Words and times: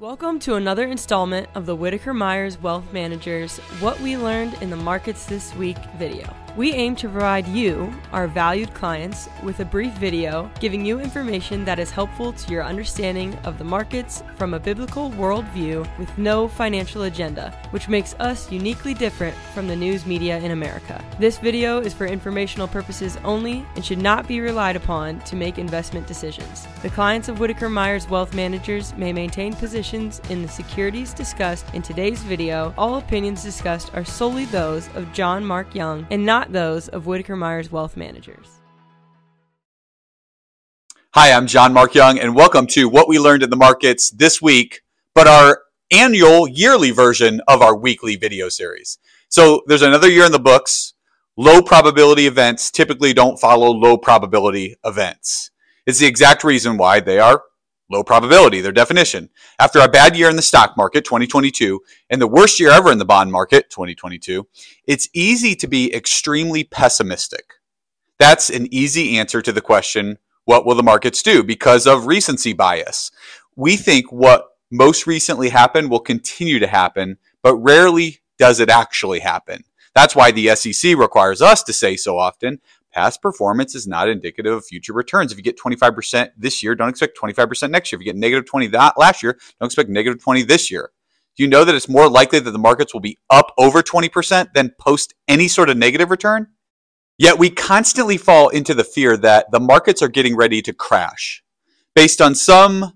Welcome 0.00 0.38
to 0.38 0.54
another 0.54 0.86
installment 0.86 1.46
of 1.54 1.66
the 1.66 1.76
Whitaker 1.76 2.14
Myers 2.14 2.58
Wealth 2.58 2.90
Managers 2.90 3.58
What 3.80 4.00
We 4.00 4.16
Learned 4.16 4.54
in 4.62 4.70
the 4.70 4.76
Markets 4.76 5.26
This 5.26 5.54
Week 5.56 5.76
video. 5.98 6.34
We 6.56 6.72
aim 6.72 6.96
to 6.96 7.08
provide 7.08 7.46
you, 7.46 7.94
our 8.10 8.26
valued 8.26 8.74
clients, 8.74 9.28
with 9.44 9.60
a 9.60 9.64
brief 9.64 9.92
video 9.94 10.50
giving 10.58 10.84
you 10.84 10.98
information 10.98 11.64
that 11.64 11.78
is 11.78 11.92
helpful 11.92 12.32
to 12.32 12.52
your 12.52 12.64
understanding 12.64 13.38
of 13.44 13.56
the 13.56 13.64
markets 13.64 14.24
from 14.36 14.54
a 14.54 14.58
biblical 14.58 15.12
worldview 15.12 15.86
with 15.96 16.18
no 16.18 16.48
financial 16.48 17.02
agenda, 17.02 17.56
which 17.70 17.88
makes 17.88 18.14
us 18.14 18.50
uniquely 18.50 18.94
different 18.94 19.36
from 19.54 19.68
the 19.68 19.76
news 19.76 20.06
media 20.06 20.38
in 20.38 20.50
America. 20.50 21.02
This 21.20 21.38
video 21.38 21.78
is 21.78 21.94
for 21.94 22.06
informational 22.06 22.66
purposes 22.66 23.16
only 23.22 23.64
and 23.76 23.84
should 23.84 23.98
not 23.98 24.26
be 24.26 24.40
relied 24.40 24.74
upon 24.74 25.20
to 25.20 25.36
make 25.36 25.56
investment 25.56 26.08
decisions. 26.08 26.66
The 26.82 26.90
clients 26.90 27.28
of 27.28 27.38
Whitaker 27.38 27.68
Myers 27.68 28.08
Wealth 28.08 28.34
Managers 28.34 28.92
may 28.96 29.12
maintain 29.12 29.52
positions 29.52 30.20
in 30.30 30.42
the 30.42 30.48
securities 30.48 31.14
discussed 31.14 31.72
in 31.74 31.82
today's 31.82 32.24
video. 32.24 32.74
All 32.76 32.96
opinions 32.96 33.44
discussed 33.44 33.94
are 33.94 34.04
solely 34.04 34.46
those 34.46 34.88
of 34.96 35.12
John 35.12 35.44
Mark 35.44 35.76
Young 35.76 36.06
and 36.10 36.26
not 36.26 36.39
those 36.48 36.88
of 36.88 37.06
Whitaker 37.06 37.36
Myers 37.36 37.70
Wealth 37.70 37.96
Managers. 37.96 38.48
Hi, 41.14 41.32
I'm 41.32 41.46
John 41.46 41.72
Mark 41.72 41.94
Young, 41.94 42.18
and 42.18 42.34
welcome 42.34 42.66
to 42.68 42.88
What 42.88 43.08
We 43.08 43.18
Learned 43.18 43.42
in 43.42 43.50
the 43.50 43.56
Markets 43.56 44.10
this 44.10 44.40
week, 44.40 44.80
but 45.14 45.26
our 45.26 45.62
annual 45.90 46.48
yearly 46.48 46.90
version 46.90 47.40
of 47.48 47.62
our 47.62 47.76
weekly 47.76 48.16
video 48.16 48.48
series. 48.48 48.98
So 49.28 49.62
there's 49.66 49.82
another 49.82 50.08
year 50.08 50.24
in 50.24 50.32
the 50.32 50.38
books. 50.38 50.94
Low 51.36 51.62
probability 51.62 52.26
events 52.26 52.70
typically 52.70 53.12
don't 53.12 53.38
follow 53.38 53.70
low 53.70 53.96
probability 53.96 54.76
events. 54.84 55.50
It's 55.86 55.98
the 55.98 56.06
exact 56.06 56.44
reason 56.44 56.76
why 56.76 57.00
they 57.00 57.18
are 57.18 57.42
low 57.90 58.04
probability, 58.04 58.60
their 58.60 58.72
definition. 58.72 59.28
After 59.58 59.80
a 59.80 59.88
bad 59.88 60.16
year 60.16 60.30
in 60.30 60.36
the 60.36 60.42
stock 60.42 60.76
market, 60.76 61.04
2022, 61.04 61.80
and 62.08 62.20
the 62.20 62.26
worst 62.26 62.60
year 62.60 62.70
ever 62.70 62.92
in 62.92 62.98
the 62.98 63.04
bond 63.04 63.32
market, 63.32 63.68
2022, 63.70 64.46
it's 64.86 65.08
easy 65.12 65.54
to 65.56 65.66
be 65.66 65.92
extremely 65.94 66.64
pessimistic. 66.64 67.54
That's 68.18 68.50
an 68.50 68.72
easy 68.72 69.18
answer 69.18 69.42
to 69.42 69.52
the 69.52 69.60
question, 69.60 70.18
what 70.44 70.64
will 70.64 70.74
the 70.74 70.82
markets 70.82 71.22
do? 71.22 71.42
Because 71.42 71.86
of 71.86 72.06
recency 72.06 72.52
bias. 72.52 73.10
We 73.56 73.76
think 73.76 74.12
what 74.12 74.46
most 74.70 75.06
recently 75.06 75.48
happened 75.48 75.90
will 75.90 76.00
continue 76.00 76.58
to 76.60 76.66
happen, 76.66 77.18
but 77.42 77.56
rarely 77.56 78.20
does 78.38 78.60
it 78.60 78.70
actually 78.70 79.20
happen. 79.20 79.64
That's 79.94 80.14
why 80.14 80.30
the 80.30 80.54
SEC 80.54 80.96
requires 80.96 81.42
us 81.42 81.62
to 81.64 81.72
say 81.72 81.96
so 81.96 82.18
often, 82.18 82.60
past 82.92 83.22
performance 83.22 83.74
is 83.74 83.86
not 83.86 84.08
indicative 84.08 84.52
of 84.52 84.64
future 84.64 84.92
returns. 84.92 85.32
If 85.32 85.38
you 85.38 85.44
get 85.44 85.58
25% 85.58 86.30
this 86.36 86.62
year, 86.62 86.74
don't 86.74 86.88
expect 86.88 87.18
25% 87.18 87.70
next 87.70 87.92
year. 87.92 87.98
If 87.98 88.04
you 88.04 88.12
get 88.12 88.18
negative 88.18 88.46
20 88.46 88.68
that 88.68 88.98
last 88.98 89.22
year, 89.22 89.38
don't 89.58 89.66
expect 89.66 89.88
negative 89.88 90.22
20 90.22 90.42
this 90.42 90.70
year. 90.70 90.90
Do 91.36 91.42
you 91.42 91.48
know 91.48 91.64
that 91.64 91.74
it's 91.74 91.88
more 91.88 92.08
likely 92.08 92.40
that 92.40 92.50
the 92.50 92.58
markets 92.58 92.92
will 92.92 93.00
be 93.00 93.18
up 93.30 93.52
over 93.56 93.82
20% 93.82 94.52
than 94.52 94.74
post 94.78 95.14
any 95.28 95.48
sort 95.48 95.70
of 95.70 95.76
negative 95.76 96.10
return? 96.10 96.48
Yet 97.18 97.38
we 97.38 97.50
constantly 97.50 98.16
fall 98.16 98.48
into 98.48 98.74
the 98.74 98.84
fear 98.84 99.16
that 99.18 99.50
the 99.50 99.60
markets 99.60 100.02
are 100.02 100.08
getting 100.08 100.36
ready 100.36 100.62
to 100.62 100.72
crash 100.72 101.42
based 101.94 102.20
on 102.20 102.34
some 102.34 102.94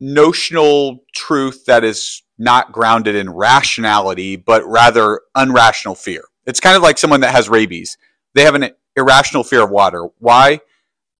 notional 0.00 1.04
truth 1.14 1.64
that 1.66 1.84
is 1.84 2.22
not 2.38 2.72
grounded 2.72 3.14
in 3.14 3.30
rationality, 3.30 4.36
but 4.36 4.64
rather 4.66 5.20
unrational 5.36 5.96
fear. 5.96 6.22
It's 6.46 6.60
kind 6.60 6.76
of 6.76 6.82
like 6.82 6.98
someone 6.98 7.20
that 7.20 7.34
has 7.34 7.48
rabies. 7.48 7.98
They 8.34 8.42
have 8.42 8.54
an 8.54 8.70
irrational 8.98 9.44
fear 9.44 9.62
of 9.62 9.70
water. 9.70 10.08
Why? 10.18 10.60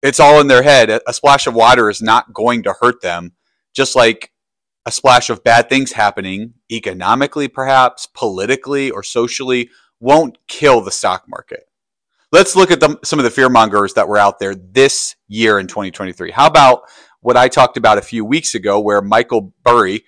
It's 0.02 0.20
all 0.20 0.40
in 0.40 0.48
their 0.48 0.62
head. 0.62 0.90
A 1.06 1.12
splash 1.12 1.46
of 1.46 1.54
water 1.54 1.88
is 1.88 2.02
not 2.02 2.32
going 2.32 2.62
to 2.64 2.74
hurt 2.80 3.00
them, 3.00 3.32
just 3.74 3.96
like 3.96 4.32
a 4.86 4.92
splash 4.92 5.30
of 5.30 5.44
bad 5.44 5.68
things 5.68 5.92
happening 5.92 6.54
economically, 6.70 7.48
perhaps 7.48 8.06
politically 8.06 8.90
or 8.90 9.02
socially, 9.02 9.70
won't 10.00 10.38
kill 10.46 10.80
the 10.80 10.90
stock 10.90 11.24
market. 11.28 11.64
Let's 12.30 12.54
look 12.54 12.70
at 12.70 12.80
the, 12.80 12.98
some 13.04 13.18
of 13.18 13.24
the 13.24 13.30
fear 13.30 13.48
mongers 13.48 13.94
that 13.94 14.06
were 14.06 14.18
out 14.18 14.38
there 14.38 14.54
this 14.54 15.16
year 15.28 15.58
in 15.58 15.66
2023. 15.66 16.30
How 16.30 16.46
about 16.46 16.82
what 17.20 17.36
I 17.36 17.48
talked 17.48 17.76
about 17.76 17.98
a 17.98 18.02
few 18.02 18.24
weeks 18.24 18.54
ago, 18.54 18.78
where 18.78 19.00
Michael 19.00 19.52
Burry, 19.64 20.04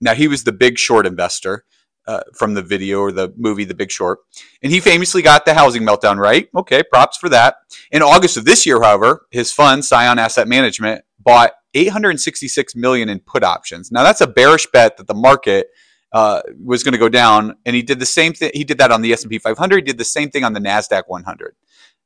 now 0.00 0.14
he 0.14 0.28
was 0.28 0.44
the 0.44 0.52
big 0.52 0.78
short 0.78 1.06
investor, 1.06 1.64
uh, 2.06 2.20
from 2.34 2.54
the 2.54 2.62
video 2.62 3.00
or 3.00 3.12
the 3.12 3.32
movie 3.36 3.64
The 3.64 3.74
Big 3.74 3.90
Short. 3.90 4.20
And 4.62 4.72
he 4.72 4.80
famously 4.80 5.22
got 5.22 5.44
the 5.44 5.54
housing 5.54 5.82
meltdown 5.82 6.18
right. 6.18 6.48
Okay, 6.54 6.82
props 6.82 7.16
for 7.16 7.28
that. 7.30 7.56
In 7.90 8.02
August 8.02 8.36
of 8.36 8.44
this 8.44 8.66
year, 8.66 8.80
however, 8.82 9.26
his 9.30 9.52
fund, 9.52 9.84
Scion 9.84 10.18
Asset 10.18 10.48
Management, 10.48 11.04
bought 11.18 11.52
866 11.74 12.76
million 12.76 13.08
in 13.08 13.20
put 13.20 13.42
options. 13.42 13.90
Now 13.90 14.02
that's 14.02 14.20
a 14.20 14.26
bearish 14.26 14.66
bet 14.72 14.96
that 14.96 15.06
the 15.06 15.14
market 15.14 15.68
uh, 16.12 16.42
was 16.62 16.84
going 16.84 16.92
to 16.92 16.98
go 16.98 17.08
down, 17.08 17.56
and 17.66 17.74
he 17.74 17.82
did 17.82 17.98
the 17.98 18.06
same 18.06 18.32
thing. 18.32 18.50
He 18.54 18.62
did 18.64 18.78
that 18.78 18.92
on 18.92 19.02
the 19.02 19.12
S&P 19.12 19.38
500. 19.38 19.76
He 19.76 19.82
did 19.82 19.98
the 19.98 20.04
same 20.04 20.30
thing 20.30 20.44
on 20.44 20.52
the 20.52 20.60
Nasdaq 20.60 21.04
100. 21.08 21.56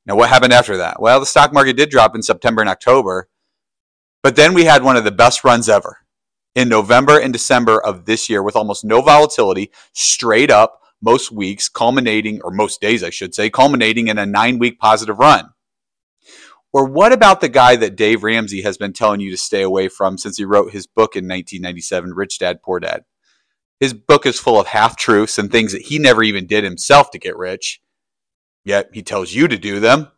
Now 0.07 0.17
what 0.17 0.31
happened 0.31 0.55
after 0.55 0.79
that? 0.79 1.01
Well, 1.01 1.21
the 1.21 1.27
stock 1.27 1.53
market 1.53 1.77
did 1.77 1.91
drop 1.91 2.15
in 2.15 2.23
September 2.23 2.63
and 2.63 2.71
October, 2.71 3.29
but 4.23 4.37
then 4.37 4.55
we 4.55 4.65
had 4.65 4.83
one 4.83 4.97
of 4.97 5.05
the 5.05 5.13
best 5.13 5.45
runs 5.45 5.69
ever 5.69 5.99
in 6.55 6.69
November 6.69 7.19
and 7.19 7.33
December 7.33 7.81
of 7.81 8.05
this 8.05 8.29
year 8.29 8.43
with 8.43 8.57
almost 8.57 8.85
no 8.85 9.01
volatility, 9.01 9.71
straight 9.93 10.51
up 10.51 10.81
most 11.01 11.31
weeks, 11.31 11.69
culminating, 11.69 12.41
or 12.43 12.51
most 12.51 12.81
days, 12.81 13.05
I 13.05 13.11
should 13.11 13.35
say, 13.35 13.51
culminating 13.51 14.09
in 14.09 14.19
a 14.19 14.27
nine 14.27 14.59
week 14.59 14.79
positive 14.79 15.19
run. 15.19 15.51
Or 16.73 16.85
what 16.85 17.13
about 17.13 17.41
the 17.41 17.49
guy 17.49 17.77
that 17.77 17.97
Dave 17.97 18.23
Ramsey 18.23 18.63
has 18.63 18.77
been 18.77 18.93
telling 18.93 19.21
you 19.21 19.31
to 19.31 19.37
stay 19.37 19.63
away 19.63 19.89
from 19.89 20.19
since 20.19 20.37
he 20.37 20.45
wrote 20.45 20.73
his 20.73 20.87
book 20.87 21.17
in 21.17 21.25
1997, 21.25 22.13
Rich 22.13 22.39
Dad 22.41 22.63
Poor 22.63 22.79
Dad? 22.79 23.05
His 23.81 23.95
book 23.95 24.27
is 24.27 24.41
full 24.41 24.61
of 24.61 24.67
half 24.67 24.97
truths 24.97 25.39
and 25.39 25.51
things 25.51 25.73
that 25.73 25.83
he 25.83 25.99
never 25.99 26.23
even 26.23 26.47
did 26.47 26.65
himself 26.65 27.11
to 27.13 27.19
get 27.19 27.37
rich, 27.37 27.81
yet 28.65 28.91
he 28.93 29.03
tells 29.03 29.33
you 29.33 29.49
to 29.49 29.57
do 29.57 29.81
them. 29.81 30.09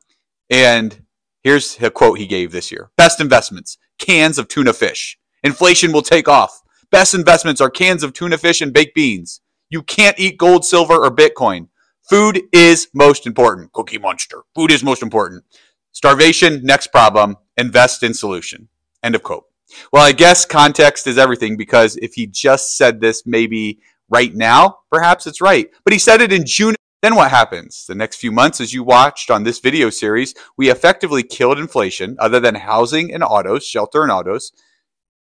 And 0.49 1.05
here's 1.45 1.81
a 1.81 1.91
quote 1.91 2.19
he 2.19 2.27
gave 2.27 2.51
this 2.53 2.73
year 2.73 2.91
Best 2.97 3.21
investments 3.21 3.79
cans 3.99 4.39
of 4.39 4.49
tuna 4.49 4.73
fish. 4.73 5.19
Inflation 5.43 5.93
will 5.93 6.03
take 6.03 6.29
off. 6.29 6.61
Best 6.91 7.15
investments 7.15 7.61
are 7.61 7.71
cans 7.71 8.03
of 8.03 8.13
tuna 8.13 8.37
fish 8.37 8.61
and 8.61 8.73
baked 8.73 8.95
beans. 8.95 9.41
You 9.69 9.83
can't 9.83 10.19
eat 10.19 10.39
gold, 10.39 10.65
silver, 10.65 10.95
or 10.95 11.11
Bitcoin. 11.11 11.69
Food 12.09 12.43
is 12.53 12.89
most 12.93 13.27
important. 13.27 13.73
Cookie 13.73 13.99
Monster. 13.99 14.43
Food 14.55 14.73
is 14.73 14.83
most 14.83 15.03
important. 15.03 15.45
Starvation, 15.93 16.65
next 16.65 16.89
problem. 16.89 17.37
Invest 17.57 18.03
in 18.03 18.15
solution. 18.15 18.69
End 19.03 19.15
of 19.15 19.23
quote. 19.23 19.45
Well, 19.93 20.05
I 20.05 20.13
guess 20.13 20.45
context 20.45 21.07
is 21.07 21.19
everything 21.19 21.57
because 21.57 21.97
if 21.97 22.15
he 22.15 22.27
just 22.27 22.77
said 22.77 23.01
this 23.01 23.25
maybe 23.25 23.79
right 24.09 24.35
now, 24.35 24.79
perhaps 24.91 25.27
it's 25.27 25.41
right. 25.41 25.71
But 25.85 25.93
he 25.93 25.99
said 25.99 26.21
it 26.21 26.33
in 26.33 26.45
June. 26.45 26.75
Then 27.03 27.15
what 27.15 27.31
happens? 27.31 27.87
The 27.87 27.95
next 27.95 28.17
few 28.17 28.31
months, 28.31 28.61
as 28.61 28.75
you 28.75 28.83
watched 28.83 29.31
on 29.31 29.45
this 29.45 29.61
video 29.61 29.89
series, 29.89 30.35
we 30.59 30.71
effectively 30.71 31.23
killed 31.23 31.59
inflation 31.59 32.17
other 32.19 32.41
than 32.41 32.57
housing 32.57 33.15
and 33.15 33.23
autos, 33.23 33.65
shelter 33.65 34.03
and 34.03 34.13
autos. 34.13 34.53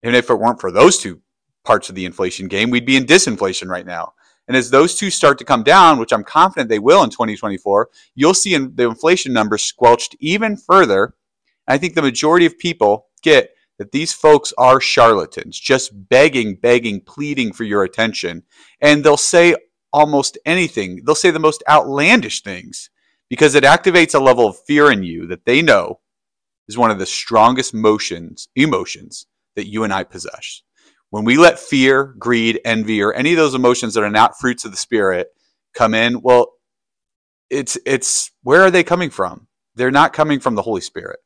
And 0.05 0.15
if 0.15 0.29
it 0.29 0.35
weren't 0.35 0.61
for 0.61 0.71
those 0.71 0.99
two 0.99 1.19
parts 1.63 1.89
of 1.89 1.95
the 1.95 2.05
inflation 2.05 2.47
game, 2.47 2.69
we'd 2.69 2.85
be 2.85 2.95
in 2.95 3.05
disinflation 3.05 3.69
right 3.69 3.87
now. 3.87 4.13
And 4.47 4.55
as 4.55 4.69
those 4.69 4.93
two 4.93 5.09
start 5.09 5.39
to 5.39 5.45
come 5.45 5.63
down, 5.63 5.97
which 5.97 6.13
I'm 6.13 6.23
confident 6.23 6.69
they 6.69 6.77
will 6.77 7.03
in 7.03 7.09
2024, 7.09 7.89
you'll 8.13 8.35
see 8.35 8.55
the 8.55 8.87
inflation 8.87 9.33
numbers 9.33 9.63
squelched 9.63 10.15
even 10.19 10.57
further. 10.57 11.15
I 11.67 11.79
think 11.79 11.95
the 11.95 12.03
majority 12.03 12.45
of 12.45 12.59
people 12.59 13.07
get 13.23 13.49
that 13.79 13.91
these 13.91 14.13
folks 14.13 14.53
are 14.59 14.79
charlatans, 14.79 15.59
just 15.59 16.07
begging, 16.07 16.53
begging, 16.53 17.01
pleading 17.01 17.51
for 17.51 17.63
your 17.63 17.83
attention. 17.83 18.43
And 18.81 19.03
they'll 19.03 19.17
say 19.17 19.55
almost 19.91 20.37
anything. 20.45 21.01
They'll 21.03 21.15
say 21.15 21.31
the 21.31 21.39
most 21.39 21.63
outlandish 21.67 22.43
things 22.43 22.91
because 23.27 23.55
it 23.55 23.63
activates 23.63 24.13
a 24.13 24.19
level 24.19 24.45
of 24.45 24.59
fear 24.67 24.91
in 24.91 25.01
you 25.01 25.25
that 25.25 25.45
they 25.45 25.63
know 25.63 26.01
is 26.67 26.77
one 26.77 26.91
of 26.91 26.99
the 26.99 27.07
strongest 27.07 27.73
motions, 27.73 28.49
emotions 28.55 29.25
that 29.55 29.67
you 29.67 29.83
and 29.83 29.93
I 29.93 30.03
possess. 30.03 30.61
When 31.09 31.23
we 31.23 31.37
let 31.37 31.59
fear, 31.59 32.15
greed, 32.17 32.59
envy, 32.65 33.01
or 33.01 33.13
any 33.13 33.31
of 33.31 33.37
those 33.37 33.53
emotions 33.53 33.93
that 33.93 34.03
are 34.03 34.09
not 34.09 34.39
fruits 34.39 34.65
of 34.65 34.71
the 34.71 34.77
spirit 34.77 35.27
come 35.73 35.93
in, 35.93 36.21
well, 36.21 36.53
it's 37.49 37.77
it's 37.85 38.31
where 38.43 38.61
are 38.61 38.71
they 38.71 38.83
coming 38.83 39.09
from? 39.09 39.47
They're 39.75 39.91
not 39.91 40.13
coming 40.13 40.39
from 40.39 40.55
the 40.55 40.61
Holy 40.61 40.81
Spirit. 40.81 41.19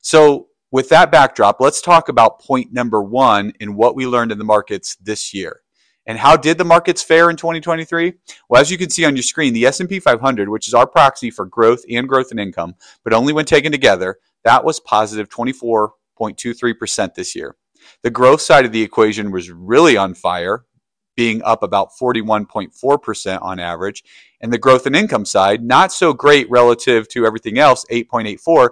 So, 0.00 0.48
with 0.72 0.88
that 0.90 1.10
backdrop, 1.10 1.60
let's 1.60 1.80
talk 1.80 2.08
about 2.08 2.40
point 2.40 2.72
number 2.72 3.02
1 3.02 3.54
in 3.60 3.74
what 3.74 3.96
we 3.96 4.06
learned 4.06 4.32
in 4.32 4.38
the 4.38 4.44
markets 4.44 4.96
this 4.96 5.34
year. 5.34 5.62
And 6.06 6.18
how 6.18 6.36
did 6.36 6.58
the 6.58 6.64
markets 6.64 7.02
fare 7.02 7.28
in 7.28 7.36
2023? 7.36 8.14
Well, 8.48 8.60
as 8.60 8.70
you 8.70 8.78
can 8.78 8.90
see 8.90 9.04
on 9.04 9.16
your 9.16 9.22
screen, 9.22 9.52
the 9.52 9.66
S&P 9.66 10.00
500, 10.00 10.48
which 10.48 10.66
is 10.66 10.74
our 10.74 10.86
proxy 10.86 11.30
for 11.30 11.44
growth 11.44 11.82
and 11.90 12.08
growth 12.08 12.30
and 12.30 12.40
income, 12.40 12.74
but 13.04 13.12
only 13.12 13.32
when 13.32 13.44
taken 13.44 13.70
together, 13.70 14.18
that 14.44 14.64
was 14.64 14.80
positive 14.80 15.28
24.23% 15.28 17.14
this 17.14 17.36
year. 17.36 17.56
The 18.02 18.10
growth 18.10 18.40
side 18.40 18.64
of 18.64 18.72
the 18.72 18.82
equation 18.82 19.30
was 19.30 19.50
really 19.50 19.96
on 19.96 20.14
fire, 20.14 20.64
being 21.16 21.42
up 21.42 21.62
about 21.62 21.90
41.4% 22.00 23.42
on 23.42 23.58
average. 23.60 24.04
And 24.40 24.52
the 24.52 24.58
growth 24.58 24.86
and 24.86 24.96
income 24.96 25.24
side, 25.24 25.62
not 25.62 25.92
so 25.92 26.12
great 26.12 26.48
relative 26.50 27.08
to 27.08 27.26
everything 27.26 27.58
else, 27.58 27.84
8.84. 27.90 28.70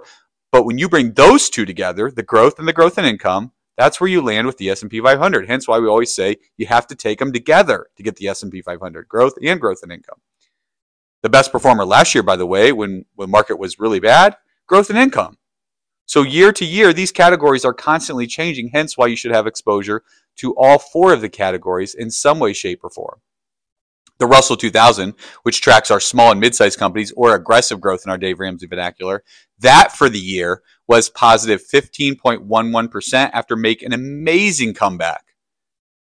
But 0.51 0.65
when 0.65 0.79
you 0.79 0.89
bring 0.89 1.13
those 1.13 1.49
two 1.49 1.65
together, 1.65 2.09
the 2.09 2.23
growth 2.23 2.57
and 2.57 2.67
the 2.67 2.73
growth 2.73 2.97
and 2.97 3.05
income, 3.05 3.51
That's 3.79 4.01
where 4.01 4.09
you 4.09 4.21
land 4.21 4.45
with 4.45 4.57
the 4.57 4.69
S&P 4.71 4.99
500. 4.99 5.47
Hence 5.47 5.65
why 5.65 5.79
we 5.79 5.87
always 5.87 6.13
say 6.13 6.35
you 6.57 6.65
have 6.65 6.85
to 6.87 6.95
take 6.95 7.19
them 7.19 7.31
together 7.31 7.87
to 7.95 8.03
get 8.03 8.17
the 8.17 8.27
S&P 8.27 8.61
500, 8.61 9.07
growth 9.07 9.35
and 9.41 9.61
growth 9.61 9.79
and 9.83 9.91
income. 9.93 10.19
The 11.23 11.29
best 11.29 11.53
performer 11.53 11.85
last 11.85 12.13
year, 12.13 12.21
by 12.21 12.35
the 12.35 12.45
way, 12.45 12.73
when 12.73 13.05
when 13.15 13.29
market 13.29 13.57
was 13.57 13.79
really 13.79 14.01
bad, 14.01 14.35
growth 14.67 14.89
and 14.89 14.99
income. 14.99 15.37
So 16.09 16.23
year 16.23 16.51
to 16.53 16.65
year, 16.65 16.91
these 16.91 17.11
categories 17.11 17.63
are 17.63 17.71
constantly 17.71 18.25
changing, 18.25 18.71
hence 18.73 18.97
why 18.97 19.05
you 19.05 19.15
should 19.15 19.31
have 19.31 19.45
exposure 19.45 20.01
to 20.37 20.55
all 20.57 20.79
four 20.79 21.13
of 21.13 21.21
the 21.21 21.29
categories 21.29 21.93
in 21.93 22.09
some 22.09 22.39
way, 22.39 22.51
shape, 22.51 22.79
or 22.83 22.89
form. 22.89 23.21
The 24.17 24.25
Russell 24.25 24.57
2000, 24.57 25.13
which 25.43 25.61
tracks 25.61 25.91
our 25.91 25.99
small 25.99 26.31
and 26.31 26.39
mid-sized 26.39 26.79
companies 26.79 27.13
or 27.15 27.35
aggressive 27.35 27.79
growth 27.79 28.01
in 28.05 28.09
our 28.09 28.17
Dave 28.17 28.39
Ramsey 28.39 28.65
vernacular, 28.65 29.23
that 29.59 29.95
for 29.95 30.09
the 30.09 30.17
year 30.17 30.63
was 30.87 31.11
positive 31.11 31.61
15.11% 31.71 33.29
after 33.31 33.55
making 33.55 33.93
an 33.93 33.93
amazing 33.93 34.73
comeback. 34.73 35.25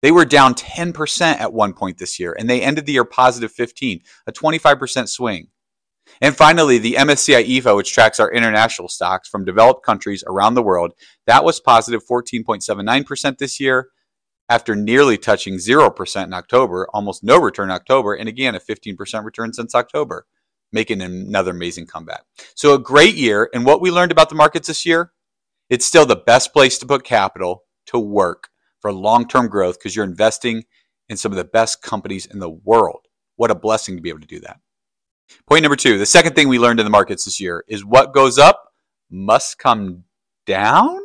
They 0.01 0.11
were 0.11 0.23
down 0.23 0.53
10% 0.55 1.41
at 1.41 1.51
one 1.51 1.73
point 1.73 1.97
this 1.97 2.21
year, 2.21 2.33
and 2.39 2.49
they 2.49 2.61
ended 2.61 2.85
the 2.85 2.93
year 2.93 3.03
positive 3.03 3.51
15, 3.51 3.99
a 4.27 4.31
25% 4.31 5.09
swing. 5.09 5.49
And 6.21 6.35
finally, 6.35 6.77
the 6.77 6.93
MSCI 6.93 7.45
EAFE, 7.45 7.75
which 7.75 7.93
tracks 7.93 8.19
our 8.19 8.31
international 8.31 8.89
stocks 8.89 9.29
from 9.29 9.45
developed 9.45 9.85
countries 9.85 10.23
around 10.27 10.55
the 10.55 10.63
world, 10.63 10.93
that 11.27 11.43
was 11.43 11.59
positive 11.59 12.01
14.79% 12.05 13.37
this 13.37 13.59
year 13.59 13.89
after 14.49 14.75
nearly 14.75 15.17
touching 15.17 15.55
0% 15.55 16.23
in 16.23 16.33
October, 16.33 16.87
almost 16.93 17.23
no 17.23 17.39
return 17.39 17.69
in 17.69 17.75
October, 17.75 18.15
and 18.15 18.27
again, 18.27 18.55
a 18.55 18.59
15% 18.59 19.23
return 19.23 19.53
since 19.53 19.75
October, 19.75 20.25
making 20.73 21.01
another 21.01 21.51
amazing 21.51 21.85
comeback. 21.85 22.23
So, 22.55 22.73
a 22.73 22.79
great 22.79 23.15
year. 23.15 23.49
And 23.53 23.65
what 23.65 23.79
we 23.79 23.91
learned 23.91 24.11
about 24.11 24.29
the 24.29 24.35
markets 24.35 24.67
this 24.67 24.85
year, 24.85 25.11
it's 25.69 25.85
still 25.85 26.05
the 26.05 26.15
best 26.15 26.51
place 26.51 26.79
to 26.79 26.87
put 26.87 27.03
capital 27.03 27.63
to 27.87 27.99
work 27.99 28.49
for 28.81 28.91
long 28.91 29.27
term 29.27 29.47
growth 29.47 29.77
because 29.77 29.95
you're 29.95 30.05
investing 30.05 30.63
in 31.07 31.17
some 31.17 31.31
of 31.31 31.37
the 31.37 31.43
best 31.43 31.81
companies 31.81 32.25
in 32.25 32.39
the 32.39 32.49
world. 32.49 33.05
What 33.35 33.51
a 33.51 33.55
blessing 33.55 33.95
to 33.95 34.01
be 34.01 34.09
able 34.09 34.21
to 34.21 34.27
do 34.27 34.39
that. 34.41 34.59
Point 35.47 35.63
number 35.63 35.75
two 35.75 35.97
the 35.97 36.05
second 36.05 36.35
thing 36.35 36.47
we 36.47 36.59
learned 36.59 36.79
in 36.79 36.85
the 36.85 36.91
markets 36.91 37.25
this 37.25 37.39
year 37.39 37.63
is 37.67 37.85
what 37.85 38.13
goes 38.13 38.37
up 38.37 38.73
must 39.09 39.57
come 39.57 40.03
down. 40.45 40.99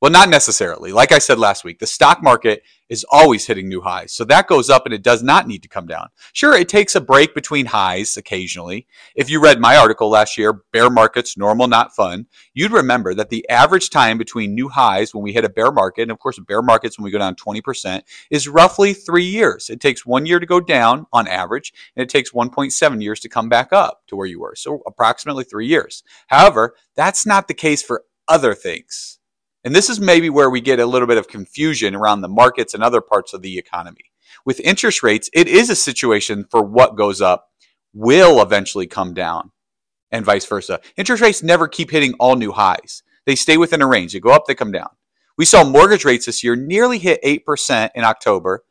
Well, 0.00 0.10
not 0.10 0.28
necessarily. 0.28 0.92
Like 0.92 1.12
I 1.12 1.18
said 1.18 1.38
last 1.38 1.64
week, 1.64 1.78
the 1.78 1.86
stock 1.86 2.22
market 2.22 2.62
is 2.90 3.06
always 3.10 3.46
hitting 3.46 3.68
new 3.68 3.80
highs. 3.80 4.12
So 4.12 4.24
that 4.26 4.46
goes 4.46 4.68
up 4.68 4.84
and 4.84 4.94
it 4.94 5.02
does 5.02 5.22
not 5.22 5.46
need 5.46 5.62
to 5.62 5.68
come 5.68 5.86
down. 5.86 6.08
Sure, 6.34 6.54
it 6.54 6.68
takes 6.68 6.94
a 6.94 7.00
break 7.00 7.34
between 7.34 7.64
highs 7.64 8.18
occasionally. 8.18 8.86
If 9.16 9.30
you 9.30 9.40
read 9.40 9.60
my 9.60 9.76
article 9.76 10.10
last 10.10 10.36
year, 10.36 10.60
Bear 10.72 10.90
Markets, 10.90 11.38
Normal, 11.38 11.68
Not 11.68 11.94
Fun, 11.94 12.26
you'd 12.52 12.72
remember 12.72 13.14
that 13.14 13.30
the 13.30 13.48
average 13.48 13.88
time 13.88 14.18
between 14.18 14.54
new 14.54 14.68
highs 14.68 15.14
when 15.14 15.22
we 15.22 15.32
hit 15.32 15.46
a 15.46 15.48
bear 15.48 15.72
market, 15.72 16.02
and 16.02 16.10
of 16.10 16.18
course, 16.18 16.38
bear 16.38 16.60
markets 16.60 16.98
when 16.98 17.04
we 17.04 17.10
go 17.10 17.18
down 17.18 17.34
20%, 17.34 18.02
is 18.30 18.46
roughly 18.46 18.92
three 18.92 19.24
years. 19.24 19.70
It 19.70 19.80
takes 19.80 20.04
one 20.04 20.26
year 20.26 20.38
to 20.38 20.44
go 20.46 20.60
down 20.60 21.06
on 21.14 21.26
average, 21.26 21.72
and 21.96 22.02
it 22.02 22.10
takes 22.10 22.32
1.7 22.32 23.02
years 23.02 23.20
to 23.20 23.30
come 23.30 23.48
back 23.48 23.72
up 23.72 24.02
to 24.08 24.16
where 24.16 24.26
you 24.26 24.40
were. 24.40 24.54
So 24.54 24.82
approximately 24.86 25.44
three 25.44 25.66
years. 25.66 26.02
However, 26.26 26.74
that's 26.94 27.24
not 27.24 27.48
the 27.48 27.54
case 27.54 27.82
for 27.82 28.04
other 28.28 28.54
things. 28.54 29.18
And 29.64 29.74
this 29.74 29.88
is 29.88 29.98
maybe 29.98 30.28
where 30.28 30.50
we 30.50 30.60
get 30.60 30.78
a 30.78 30.86
little 30.86 31.08
bit 31.08 31.18
of 31.18 31.28
confusion 31.28 31.94
around 31.94 32.20
the 32.20 32.28
markets 32.28 32.74
and 32.74 32.82
other 32.82 33.00
parts 33.00 33.32
of 33.32 33.42
the 33.42 33.58
economy. 33.58 34.12
With 34.44 34.60
interest 34.60 35.02
rates, 35.02 35.30
it 35.32 35.48
is 35.48 35.70
a 35.70 35.76
situation 35.76 36.44
for 36.50 36.62
what 36.62 36.96
goes 36.96 37.22
up 37.22 37.48
will 37.94 38.42
eventually 38.42 38.86
come 38.86 39.14
down 39.14 39.52
and 40.10 40.24
vice 40.24 40.44
versa. 40.44 40.80
Interest 40.96 41.22
rates 41.22 41.42
never 41.42 41.66
keep 41.66 41.90
hitting 41.90 42.14
all 42.20 42.36
new 42.36 42.52
highs. 42.52 43.02
They 43.24 43.36
stay 43.36 43.56
within 43.56 43.80
a 43.80 43.86
range. 43.86 44.12
They 44.12 44.20
go 44.20 44.30
up, 44.30 44.46
they 44.46 44.54
come 44.54 44.72
down. 44.72 44.90
We 45.38 45.44
saw 45.44 45.64
mortgage 45.64 46.04
rates 46.04 46.26
this 46.26 46.44
year 46.44 46.54
nearly 46.54 46.98
hit 46.98 47.22
8% 47.22 47.90
in 47.94 48.04
October, 48.04 48.64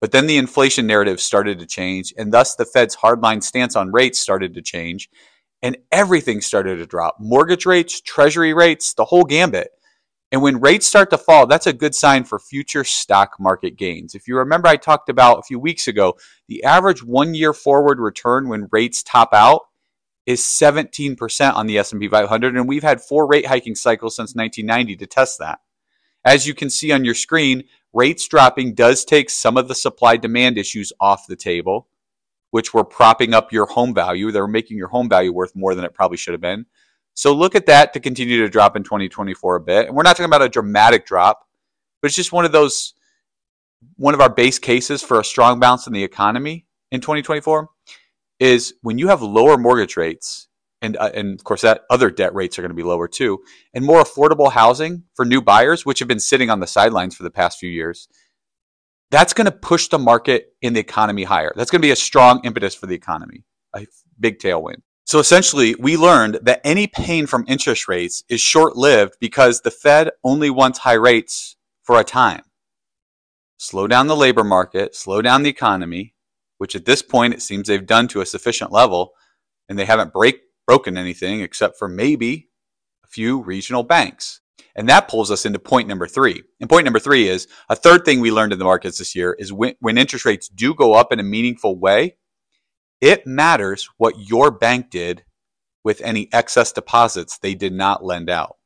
but 0.00 0.12
then 0.12 0.26
the 0.26 0.38
inflation 0.38 0.86
narrative 0.86 1.20
started 1.20 1.58
to 1.58 1.66
change, 1.66 2.14
and 2.16 2.32
thus 2.32 2.54
the 2.54 2.64
Fed's 2.64 2.96
hardline 2.96 3.42
stance 3.42 3.76
on 3.76 3.92
rates 3.92 4.18
started 4.18 4.54
to 4.54 4.62
change, 4.62 5.10
and 5.60 5.76
everything 5.92 6.40
started 6.40 6.76
to 6.76 6.86
drop. 6.86 7.16
Mortgage 7.20 7.66
rates, 7.66 8.00
treasury 8.00 8.54
rates, 8.54 8.94
the 8.94 9.04
whole 9.04 9.24
gambit. 9.24 9.70
And 10.32 10.42
when 10.42 10.60
rates 10.60 10.86
start 10.86 11.10
to 11.10 11.18
fall, 11.18 11.46
that's 11.46 11.66
a 11.66 11.72
good 11.72 11.94
sign 11.94 12.24
for 12.24 12.38
future 12.38 12.84
stock 12.84 13.36
market 13.40 13.76
gains. 13.76 14.14
If 14.14 14.28
you 14.28 14.36
remember, 14.36 14.68
I 14.68 14.76
talked 14.76 15.08
about 15.08 15.38
a 15.38 15.42
few 15.42 15.58
weeks 15.58 15.88
ago, 15.88 16.16
the 16.46 16.62
average 16.62 17.02
one 17.02 17.34
year 17.34 17.52
forward 17.52 17.98
return 17.98 18.48
when 18.48 18.68
rates 18.70 19.02
top 19.02 19.30
out 19.32 19.62
is 20.26 20.40
17% 20.42 21.54
on 21.54 21.66
the 21.66 21.78
S&P 21.78 22.08
500 22.08 22.56
and 22.56 22.68
we've 22.68 22.82
had 22.84 23.00
four 23.00 23.26
rate 23.26 23.46
hiking 23.46 23.74
cycles 23.74 24.14
since 24.14 24.34
1990 24.34 24.96
to 24.96 25.06
test 25.06 25.38
that. 25.40 25.58
As 26.24 26.46
you 26.46 26.54
can 26.54 26.70
see 26.70 26.92
on 26.92 27.04
your 27.04 27.14
screen, 27.14 27.64
rates 27.92 28.28
dropping 28.28 28.74
does 28.74 29.04
take 29.04 29.30
some 29.30 29.56
of 29.56 29.66
the 29.66 29.74
supply 29.74 30.16
demand 30.16 30.58
issues 30.58 30.92
off 31.00 31.26
the 31.26 31.36
table, 31.36 31.88
which 32.50 32.72
were 32.72 32.84
propping 32.84 33.34
up 33.34 33.52
your 33.52 33.66
home 33.66 33.94
value. 33.94 34.30
They 34.30 34.40
were 34.40 34.46
making 34.46 34.76
your 34.76 34.88
home 34.88 35.08
value 35.08 35.32
worth 35.32 35.56
more 35.56 35.74
than 35.74 35.84
it 35.84 35.94
probably 35.94 36.18
should 36.18 36.34
have 36.34 36.40
been. 36.40 36.66
So 37.14 37.34
look 37.34 37.54
at 37.54 37.66
that 37.66 37.92
to 37.92 38.00
continue 38.00 38.38
to 38.38 38.48
drop 38.48 38.76
in 38.76 38.82
2024 38.82 39.56
a 39.56 39.60
bit. 39.60 39.86
And 39.86 39.96
we're 39.96 40.02
not 40.02 40.16
talking 40.16 40.24
about 40.26 40.42
a 40.42 40.48
dramatic 40.48 41.06
drop, 41.06 41.46
but 42.00 42.06
it's 42.06 42.16
just 42.16 42.32
one 42.32 42.44
of 42.44 42.52
those, 42.52 42.94
one 43.96 44.14
of 44.14 44.20
our 44.20 44.30
base 44.30 44.58
cases 44.58 45.02
for 45.02 45.20
a 45.20 45.24
strong 45.24 45.60
bounce 45.60 45.86
in 45.86 45.92
the 45.92 46.04
economy 46.04 46.66
in 46.90 47.00
2024 47.00 47.68
is 48.38 48.74
when 48.80 48.98
you 48.98 49.08
have 49.08 49.22
lower 49.22 49.58
mortgage 49.58 49.96
rates, 49.96 50.48
and, 50.82 50.96
uh, 50.96 51.10
and 51.14 51.38
of 51.38 51.44
course 51.44 51.60
that 51.60 51.82
other 51.90 52.10
debt 52.10 52.34
rates 52.34 52.58
are 52.58 52.62
going 52.62 52.70
to 52.70 52.74
be 52.74 52.82
lower 52.82 53.06
too, 53.06 53.38
and 53.74 53.84
more 53.84 54.02
affordable 54.02 54.50
housing 54.50 55.04
for 55.14 55.26
new 55.26 55.42
buyers, 55.42 55.84
which 55.84 55.98
have 55.98 56.08
been 56.08 56.20
sitting 56.20 56.48
on 56.48 56.60
the 56.60 56.66
sidelines 56.66 57.14
for 57.14 57.22
the 57.22 57.30
past 57.30 57.58
few 57.58 57.68
years. 57.68 58.08
That's 59.10 59.34
going 59.34 59.44
to 59.46 59.52
push 59.52 59.88
the 59.88 59.98
market 59.98 60.54
in 60.62 60.72
the 60.72 60.80
economy 60.80 61.24
higher. 61.24 61.52
That's 61.54 61.70
going 61.70 61.82
to 61.82 61.86
be 61.86 61.90
a 61.90 61.96
strong 61.96 62.40
impetus 62.44 62.74
for 62.74 62.86
the 62.86 62.94
economy, 62.94 63.44
a 63.74 63.86
big 64.18 64.38
tailwind. 64.38 64.82
So 65.10 65.18
essentially, 65.18 65.74
we 65.74 65.96
learned 65.96 66.38
that 66.42 66.60
any 66.62 66.86
pain 66.86 67.26
from 67.26 67.44
interest 67.48 67.88
rates 67.88 68.22
is 68.28 68.40
short 68.40 68.76
lived 68.76 69.16
because 69.18 69.60
the 69.60 69.70
Fed 69.72 70.12
only 70.22 70.50
wants 70.50 70.78
high 70.78 70.92
rates 70.92 71.56
for 71.82 71.98
a 71.98 72.04
time. 72.04 72.42
Slow 73.58 73.88
down 73.88 74.06
the 74.06 74.14
labor 74.14 74.44
market, 74.44 74.94
slow 74.94 75.20
down 75.20 75.42
the 75.42 75.50
economy, 75.50 76.14
which 76.58 76.76
at 76.76 76.84
this 76.84 77.02
point 77.02 77.34
it 77.34 77.42
seems 77.42 77.66
they've 77.66 77.84
done 77.84 78.06
to 78.06 78.20
a 78.20 78.24
sufficient 78.24 78.70
level, 78.70 79.10
and 79.68 79.76
they 79.76 79.84
haven't 79.84 80.12
break, 80.12 80.42
broken 80.64 80.96
anything 80.96 81.40
except 81.40 81.76
for 81.76 81.88
maybe 81.88 82.48
a 83.02 83.08
few 83.08 83.42
regional 83.42 83.82
banks. 83.82 84.42
And 84.76 84.88
that 84.88 85.08
pulls 85.08 85.32
us 85.32 85.44
into 85.44 85.58
point 85.58 85.88
number 85.88 86.06
three. 86.06 86.44
And 86.60 86.70
point 86.70 86.84
number 86.84 87.00
three 87.00 87.26
is 87.26 87.48
a 87.68 87.74
third 87.74 88.04
thing 88.04 88.20
we 88.20 88.30
learned 88.30 88.52
in 88.52 88.60
the 88.60 88.64
markets 88.64 88.98
this 88.98 89.16
year 89.16 89.34
is 89.40 89.52
when, 89.52 89.74
when 89.80 89.98
interest 89.98 90.24
rates 90.24 90.48
do 90.48 90.72
go 90.72 90.94
up 90.94 91.12
in 91.12 91.18
a 91.18 91.24
meaningful 91.24 91.76
way, 91.76 92.14
it 93.00 93.26
matters 93.26 93.88
what 93.96 94.28
your 94.28 94.50
bank 94.50 94.90
did 94.90 95.24
with 95.82 96.00
any 96.02 96.28
excess 96.32 96.72
deposits 96.72 97.38
they 97.38 97.54
did 97.54 97.72
not 97.72 98.04
lend 98.04 98.28
out. 98.28 98.56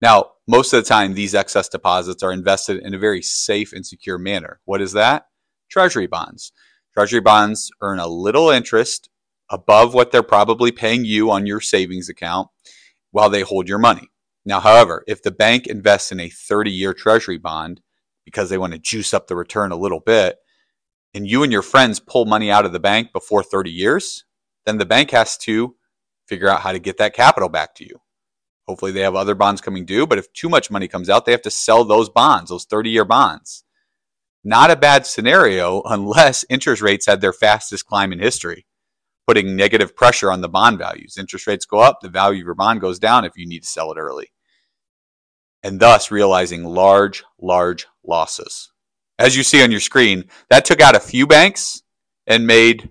Now, 0.00 0.32
most 0.46 0.72
of 0.72 0.82
the 0.82 0.88
time, 0.88 1.14
these 1.14 1.34
excess 1.34 1.68
deposits 1.68 2.22
are 2.22 2.32
invested 2.32 2.82
in 2.82 2.94
a 2.94 2.98
very 2.98 3.22
safe 3.22 3.72
and 3.72 3.84
secure 3.84 4.18
manner. 4.18 4.60
What 4.64 4.80
is 4.80 4.92
that? 4.92 5.26
Treasury 5.68 6.06
bonds. 6.06 6.52
Treasury 6.94 7.20
bonds 7.20 7.70
earn 7.80 7.98
a 7.98 8.06
little 8.06 8.50
interest 8.50 9.10
above 9.50 9.94
what 9.94 10.12
they're 10.12 10.22
probably 10.22 10.70
paying 10.70 11.04
you 11.04 11.30
on 11.30 11.46
your 11.46 11.60
savings 11.60 12.08
account 12.08 12.48
while 13.10 13.30
they 13.30 13.40
hold 13.40 13.68
your 13.68 13.78
money. 13.78 14.08
Now, 14.44 14.60
however, 14.60 15.04
if 15.06 15.22
the 15.22 15.30
bank 15.30 15.66
invests 15.66 16.12
in 16.12 16.20
a 16.20 16.30
30 16.30 16.70
year 16.70 16.94
treasury 16.94 17.38
bond 17.38 17.80
because 18.24 18.50
they 18.50 18.58
want 18.58 18.72
to 18.72 18.78
juice 18.78 19.12
up 19.12 19.26
the 19.26 19.36
return 19.36 19.72
a 19.72 19.76
little 19.76 20.00
bit, 20.00 20.38
and 21.14 21.26
you 21.26 21.42
and 21.42 21.52
your 21.52 21.62
friends 21.62 22.00
pull 22.00 22.24
money 22.24 22.50
out 22.50 22.66
of 22.66 22.72
the 22.72 22.80
bank 22.80 23.12
before 23.12 23.42
30 23.42 23.70
years, 23.70 24.24
then 24.66 24.78
the 24.78 24.86
bank 24.86 25.10
has 25.10 25.36
to 25.38 25.76
figure 26.26 26.48
out 26.48 26.60
how 26.60 26.72
to 26.72 26.78
get 26.78 26.98
that 26.98 27.14
capital 27.14 27.48
back 27.48 27.74
to 27.76 27.84
you. 27.84 28.00
Hopefully, 28.66 28.92
they 28.92 29.00
have 29.00 29.14
other 29.14 29.34
bonds 29.34 29.62
coming 29.62 29.86
due, 29.86 30.06
but 30.06 30.18
if 30.18 30.30
too 30.34 30.48
much 30.48 30.70
money 30.70 30.86
comes 30.88 31.08
out, 31.08 31.24
they 31.24 31.32
have 31.32 31.42
to 31.42 31.50
sell 31.50 31.84
those 31.84 32.10
bonds, 32.10 32.50
those 32.50 32.66
30 32.66 32.90
year 32.90 33.04
bonds. 33.04 33.64
Not 34.44 34.70
a 34.70 34.76
bad 34.76 35.06
scenario 35.06 35.82
unless 35.86 36.44
interest 36.50 36.82
rates 36.82 37.06
had 37.06 37.20
their 37.20 37.32
fastest 37.32 37.86
climb 37.86 38.12
in 38.12 38.18
history, 38.18 38.66
putting 39.26 39.56
negative 39.56 39.96
pressure 39.96 40.30
on 40.30 40.42
the 40.42 40.48
bond 40.50 40.78
values. 40.78 41.16
Interest 41.18 41.46
rates 41.46 41.64
go 41.64 41.78
up, 41.78 42.00
the 42.02 42.10
value 42.10 42.42
of 42.42 42.46
your 42.46 42.54
bond 42.54 42.82
goes 42.82 42.98
down 42.98 43.24
if 43.24 43.36
you 43.36 43.46
need 43.46 43.62
to 43.62 43.68
sell 43.68 43.90
it 43.90 43.98
early, 43.98 44.30
and 45.62 45.80
thus 45.80 46.10
realizing 46.10 46.64
large, 46.64 47.24
large 47.40 47.86
losses 48.06 48.70
as 49.18 49.36
you 49.36 49.42
see 49.42 49.62
on 49.62 49.70
your 49.70 49.80
screen, 49.80 50.24
that 50.50 50.64
took 50.64 50.80
out 50.80 50.96
a 50.96 51.00
few 51.00 51.26
banks 51.26 51.82
and 52.26 52.46
made 52.46 52.90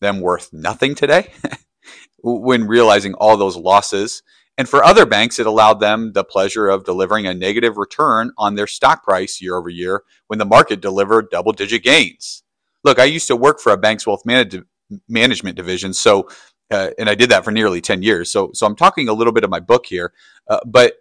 them 0.00 0.20
worth 0.20 0.52
nothing 0.52 0.94
today 0.94 1.32
when 2.22 2.66
realizing 2.66 3.14
all 3.14 3.36
those 3.36 3.56
losses. 3.56 4.22
And 4.58 4.68
for 4.68 4.84
other 4.84 5.06
banks, 5.06 5.38
it 5.38 5.46
allowed 5.46 5.80
them 5.80 6.12
the 6.12 6.24
pleasure 6.24 6.68
of 6.68 6.84
delivering 6.84 7.26
a 7.26 7.34
negative 7.34 7.78
return 7.78 8.32
on 8.36 8.54
their 8.54 8.66
stock 8.66 9.02
price 9.04 9.40
year 9.40 9.56
over 9.56 9.70
year 9.70 10.02
when 10.26 10.38
the 10.38 10.44
market 10.44 10.80
delivered 10.80 11.30
double 11.30 11.52
digit 11.52 11.82
gains. 11.82 12.42
Look, 12.84 12.98
I 12.98 13.04
used 13.04 13.28
to 13.28 13.36
work 13.36 13.60
for 13.60 13.72
a 13.72 13.78
bank's 13.78 14.06
wealth 14.06 14.26
manage- 14.26 14.62
management 15.08 15.56
division, 15.56 15.94
so 15.94 16.28
uh, 16.70 16.90
and 16.98 17.10
I 17.10 17.14
did 17.14 17.30
that 17.30 17.44
for 17.44 17.50
nearly 17.50 17.80
10 17.80 18.02
years. 18.02 18.30
So, 18.30 18.50
so 18.54 18.66
I'm 18.66 18.76
talking 18.76 19.08
a 19.08 19.12
little 19.12 19.32
bit 19.32 19.44
of 19.44 19.50
my 19.50 19.60
book 19.60 19.86
here, 19.86 20.12
uh, 20.48 20.60
but 20.64 20.94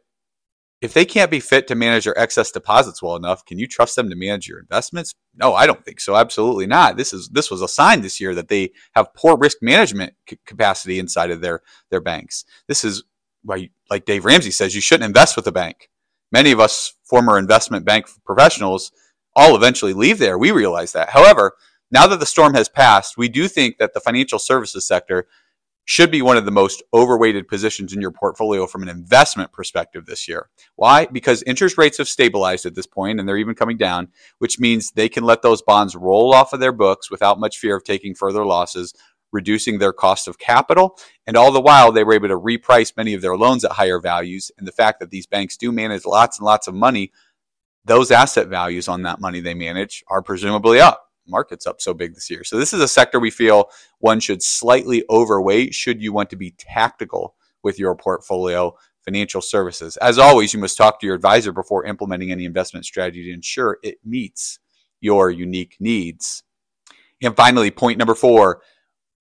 if 0.81 0.93
they 0.93 1.03
can't 1.03 1.29
be 1.29 1.41
fit 1.41 1.67
to 1.67 1.75
manage 1.75 2.05
their 2.05 2.17
excess 2.17 2.51
deposits 2.51 3.01
well 3.01 3.15
enough, 3.15 3.43
can 3.45 3.59
you 3.59 3.67
trust 3.67 3.95
them 3.95 4.09
to 4.09 4.15
manage 4.15 4.47
your 4.47 4.59
investments? 4.59 5.13
No, 5.35 5.53
I 5.53 5.67
don't 5.67 5.83
think 5.83 5.99
so. 5.99 6.15
Absolutely 6.15 6.67
not. 6.67 6.95
This 6.95 7.11
is 7.11 7.29
this 7.29 7.51
was 7.51 7.61
a 7.61 7.67
sign 7.67 8.01
this 8.01 8.21
year 8.21 8.33
that 8.35 8.47
they 8.47 8.71
have 8.93 9.13
poor 9.13 9.37
risk 9.37 9.57
management 9.61 10.13
c- 10.29 10.39
capacity 10.45 10.99
inside 10.99 11.31
of 11.31 11.41
their 11.41 11.61
their 11.89 11.99
banks. 11.99 12.45
This 12.67 12.83
is 12.83 13.03
why, 13.43 13.69
like 13.89 14.05
Dave 14.05 14.25
Ramsey 14.25 14.51
says, 14.51 14.73
you 14.73 14.81
shouldn't 14.81 15.07
invest 15.07 15.35
with 15.35 15.47
a 15.47 15.51
bank. 15.51 15.89
Many 16.31 16.51
of 16.51 16.59
us 16.59 16.93
former 17.03 17.37
investment 17.37 17.85
bank 17.85 18.07
professionals 18.25 18.91
all 19.35 19.55
eventually 19.55 19.93
leave 19.93 20.19
there. 20.19 20.37
We 20.37 20.51
realize 20.51 20.93
that. 20.93 21.09
However, 21.09 21.53
now 21.91 22.07
that 22.07 22.19
the 22.19 22.25
storm 22.25 22.53
has 22.53 22.69
passed, 22.69 23.17
we 23.17 23.27
do 23.29 23.47
think 23.47 23.77
that 23.77 23.93
the 23.93 23.99
financial 23.99 24.39
services 24.39 24.87
sector 24.87 25.27
should 25.89 26.11
be 26.11 26.21
one 26.21 26.37
of 26.37 26.45
the 26.45 26.51
most 26.51 26.83
overweighted 26.93 27.47
positions 27.47 27.93
in 27.93 27.99
your 27.99 28.11
portfolio 28.11 28.67
from 28.67 28.83
an 28.83 28.89
investment 28.89 29.51
perspective 29.51 30.05
this 30.05 30.27
year. 30.27 30.47
Why? 30.75 31.07
Because 31.07 31.41
interest 31.47 31.79
rates 31.79 31.97
have 31.97 32.07
stabilized 32.07 32.67
at 32.67 32.75
this 32.75 32.85
point 32.85 33.19
and 33.19 33.27
they're 33.27 33.37
even 33.37 33.55
coming 33.55 33.75
down, 33.75 34.09
which 34.37 34.59
means 34.59 34.91
they 34.91 35.09
can 35.09 35.23
let 35.23 35.41
those 35.41 35.63
bonds 35.63 35.95
roll 35.95 36.31
off 36.31 36.53
of 36.53 36.59
their 36.59 36.71
books 36.71 37.09
without 37.09 37.39
much 37.39 37.57
fear 37.57 37.75
of 37.75 37.83
taking 37.83 38.13
further 38.13 38.45
losses, 38.45 38.93
reducing 39.31 39.79
their 39.79 39.91
cost 39.91 40.27
of 40.27 40.37
capital. 40.37 40.95
And 41.25 41.35
all 41.35 41.51
the 41.51 41.59
while, 41.59 41.91
they 41.91 42.03
were 42.03 42.13
able 42.13 42.27
to 42.27 42.39
reprice 42.39 42.95
many 42.95 43.15
of 43.15 43.23
their 43.23 43.35
loans 43.35 43.65
at 43.65 43.71
higher 43.71 43.99
values. 43.99 44.51
And 44.59 44.67
the 44.67 44.71
fact 44.71 44.99
that 44.99 45.09
these 45.09 45.25
banks 45.25 45.57
do 45.57 45.71
manage 45.71 46.05
lots 46.05 46.37
and 46.37 46.45
lots 46.45 46.67
of 46.67 46.75
money, 46.75 47.11
those 47.83 48.11
asset 48.11 48.47
values 48.47 48.87
on 48.87 49.01
that 49.01 49.19
money 49.19 49.39
they 49.39 49.55
manage 49.55 50.03
are 50.07 50.21
presumably 50.21 50.79
up 50.79 51.08
market's 51.29 51.67
up 51.67 51.81
so 51.81 51.93
big 51.93 52.13
this 52.13 52.29
year. 52.29 52.43
So 52.43 52.57
this 52.57 52.73
is 52.73 52.81
a 52.81 52.87
sector 52.87 53.19
we 53.19 53.31
feel 53.31 53.69
one 53.99 54.19
should 54.19 54.43
slightly 54.43 55.03
overweight 55.09 55.73
should 55.73 56.01
you 56.01 56.11
want 56.13 56.29
to 56.31 56.35
be 56.35 56.51
tactical 56.57 57.35
with 57.63 57.79
your 57.79 57.95
portfolio 57.95 58.73
financial 59.05 59.41
services. 59.41 59.97
As 59.97 60.17
always, 60.17 60.53
you 60.53 60.59
must 60.59 60.77
talk 60.77 60.99
to 60.99 61.05
your 61.05 61.15
advisor 61.15 61.51
before 61.51 61.85
implementing 61.85 62.31
any 62.31 62.45
investment 62.45 62.85
strategy 62.85 63.23
to 63.25 63.33
ensure 63.33 63.79
it 63.83 63.97
meets 64.03 64.59
your 65.01 65.31
unique 65.31 65.75
needs. 65.79 66.43
And 67.21 67.35
finally, 67.35 67.71
point 67.71 67.97
number 67.97 68.15
4, 68.15 68.61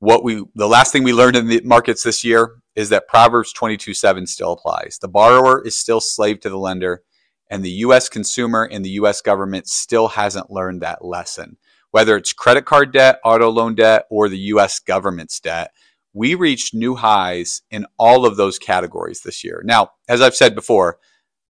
what 0.01 0.23
we 0.23 0.45
the 0.55 0.69
last 0.69 0.93
thing 0.93 1.03
we 1.03 1.13
learned 1.13 1.37
in 1.37 1.49
the 1.49 1.61
markets 1.65 2.03
this 2.03 2.23
year 2.23 2.57
is 2.77 2.89
that 2.91 3.09
Proverbs 3.09 3.53
22:7 3.53 4.27
still 4.27 4.53
applies. 4.53 4.99
The 5.01 5.09
borrower 5.09 5.65
is 5.67 5.77
still 5.77 6.01
slave 6.01 6.41
to 6.41 6.51
the 6.51 6.59
lender 6.59 7.03
and 7.51 7.65
the 7.65 7.71
US 7.71 8.09
consumer 8.09 8.69
and 8.71 8.85
the 8.85 8.91
US 8.91 9.21
government 9.21 9.67
still 9.67 10.09
hasn't 10.09 10.51
learned 10.51 10.83
that 10.83 11.05
lesson 11.05 11.57
whether 11.91 12.17
it's 12.17 12.33
credit 12.33 12.65
card 12.65 12.93
debt, 12.93 13.21
auto 13.25 13.51
loan 13.51 13.75
debt, 13.75 14.07
or 14.11 14.29
the 14.29 14.39
US 14.39 14.79
government's 14.79 15.41
debt, 15.41 15.73
we 16.13 16.35
reached 16.35 16.75
new 16.75 16.97
highs 16.97 17.63
in 17.71 17.87
all 17.99 18.27
of 18.27 18.37
those 18.37 18.59
categories 18.59 19.21
this 19.21 19.45
year. 19.45 19.63
Now, 19.65 19.93
as 20.09 20.21
I've 20.21 20.37
said 20.37 20.55
before, 20.55 20.99